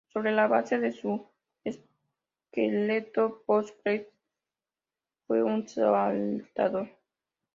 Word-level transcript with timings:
Sobre 0.11 0.31
la 0.31 0.47
base 0.47 0.79
de 0.79 0.93
su 0.93 1.27
esqueleto 1.63 3.43
postcraneal 3.45 4.07
"S. 4.07 4.07
gracilis" 4.07 5.23
fue 5.27 5.43
un 5.43 5.67
saltador. 5.67 6.89